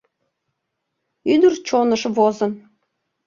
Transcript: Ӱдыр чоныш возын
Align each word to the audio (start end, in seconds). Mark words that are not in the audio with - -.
Ӱдыр 1.33 1.53
чоныш 1.67 2.03
возын 2.17 2.53